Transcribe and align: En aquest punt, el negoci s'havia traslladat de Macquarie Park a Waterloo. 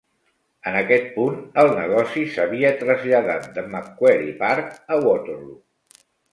En 0.69 0.77
aquest 0.79 1.11
punt, 1.17 1.35
el 1.63 1.69
negoci 1.81 2.25
s'havia 2.33 2.73
traslladat 2.81 3.47
de 3.61 3.67
Macquarie 3.77 4.35
Park 4.43 4.77
a 4.99 5.03
Waterloo. 5.07 5.57